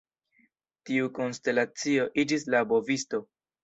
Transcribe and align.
Tiu 0.91 1.13
konstelacio 1.19 2.11
iĝis 2.27 2.51
la 2.53 2.67
Bovisto. 2.77 3.27